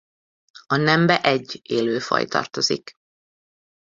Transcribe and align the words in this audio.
A 0.67 0.75
nembe 0.75 1.21
egy 1.23 1.59
élő 1.63 1.99
faj 1.99 2.25
tartozik. 2.25 2.93